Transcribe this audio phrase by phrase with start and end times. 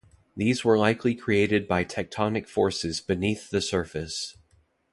[0.35, 4.35] These were likely created by tectonic forces beneath the surface.